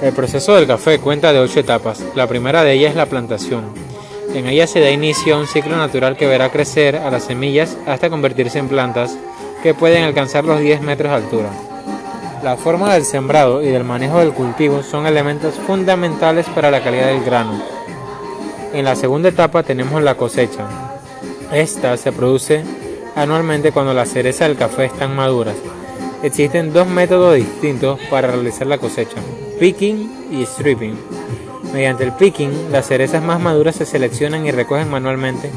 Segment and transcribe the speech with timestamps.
[0.00, 2.00] El proceso del café cuenta de ocho etapas.
[2.14, 3.64] La primera de ellas es la plantación.
[4.32, 7.76] En ella se da inicio a un ciclo natural que verá crecer a las semillas
[7.84, 9.18] hasta convertirse en plantas
[9.60, 11.50] que pueden alcanzar los 10 metros de altura.
[12.44, 17.08] La forma del sembrado y del manejo del cultivo son elementos fundamentales para la calidad
[17.08, 17.60] del grano.
[18.72, 20.64] En la segunda etapa tenemos la cosecha.
[21.52, 22.62] Esta se produce
[23.16, 25.56] anualmente cuando las cerezas del café están maduras.
[26.22, 29.16] Existen dos métodos distintos para realizar la cosecha,
[29.58, 30.96] picking y stripping.
[31.72, 35.50] Mediante el picking, las cerezas más maduras se seleccionan y recogen manualmente,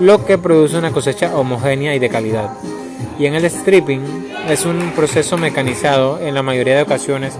[0.00, 2.50] lo que produce una cosecha homogénea y de calidad.
[3.18, 7.34] Y en el stripping es un proceso mecanizado en la mayoría de ocasiones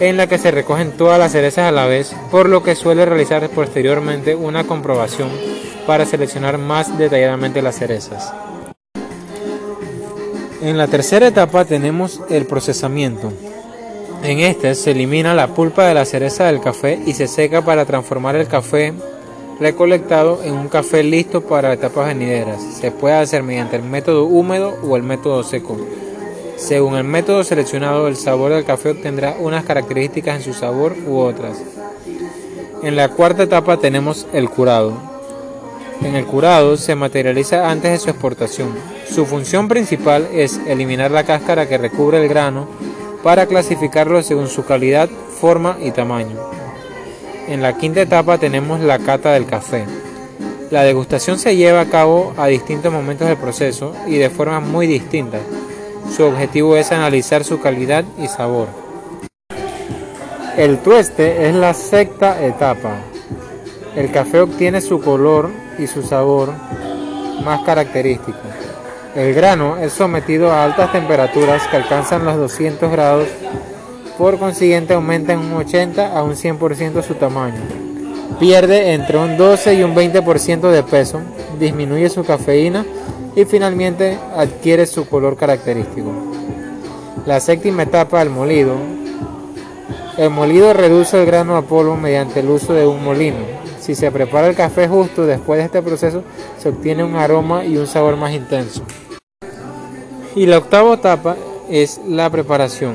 [0.00, 3.04] en la que se recogen todas las cerezas a la vez, por lo que suele
[3.04, 5.28] realizar posteriormente una comprobación
[5.86, 8.32] para seleccionar más detalladamente las cerezas.
[10.60, 13.32] En la tercera etapa tenemos el procesamiento.
[14.22, 17.84] En este se elimina la pulpa de la cereza del café y se seca para
[17.84, 18.92] transformar el café
[19.60, 22.60] recolectado en un café listo para etapas venideras.
[22.62, 25.76] Se puede hacer mediante el método húmedo o el método seco.
[26.56, 31.18] Según el método seleccionado, el sabor del café obtendrá unas características en su sabor u
[31.18, 31.56] otras.
[32.82, 34.94] En la cuarta etapa tenemos el curado.
[36.02, 38.70] En el curado se materializa antes de su exportación.
[39.08, 42.68] Su función principal es eliminar la cáscara que recubre el grano
[43.22, 46.36] para clasificarlo según su calidad, forma y tamaño.
[47.48, 49.84] En la quinta etapa tenemos la cata del café.
[50.70, 54.86] La degustación se lleva a cabo a distintos momentos del proceso y de formas muy
[54.86, 55.40] distintas.
[56.14, 58.68] Su objetivo es analizar su calidad y sabor.
[60.56, 62.96] El tueste es la sexta etapa.
[63.96, 66.52] El café obtiene su color y su sabor
[67.44, 68.38] más característico.
[69.18, 73.26] El grano es sometido a altas temperaturas que alcanzan los 200 grados,
[74.16, 77.58] por consiguiente aumenta en un 80 a un 100% su tamaño.
[78.38, 81.20] Pierde entre un 12 y un 20% de peso,
[81.58, 82.86] disminuye su cafeína
[83.34, 86.12] y finalmente adquiere su color característico.
[87.26, 88.76] La séptima etapa del molido.
[90.16, 93.38] El molido reduce el grano a polvo mediante el uso de un molino.
[93.80, 96.22] Si se prepara el café justo después de este proceso,
[96.56, 98.84] se obtiene un aroma y un sabor más intenso.
[100.38, 101.36] Y la octava etapa
[101.68, 102.94] es la preparación.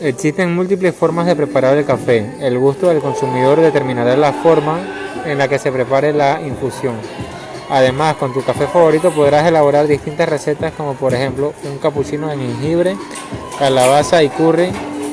[0.00, 2.34] Existen múltiples formas de preparar el café.
[2.40, 4.78] El gusto del consumidor determinará la forma
[5.26, 6.94] en la que se prepare la infusión.
[7.68, 12.38] Además, con tu café favorito podrás elaborar distintas recetas como por ejemplo un capuchino de
[12.38, 12.96] jengibre,
[13.58, 14.72] calabaza y curry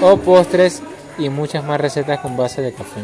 [0.00, 0.84] o postres
[1.18, 3.00] y muchas más recetas con base de café.